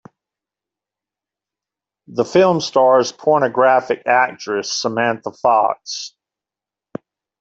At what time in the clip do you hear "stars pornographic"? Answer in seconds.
2.59-4.01